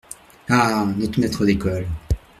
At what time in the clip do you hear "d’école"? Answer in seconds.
1.45-1.85